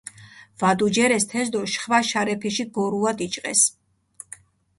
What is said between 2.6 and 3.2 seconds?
გორუა